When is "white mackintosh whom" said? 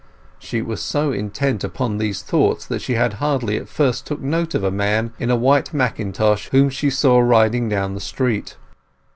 5.35-6.71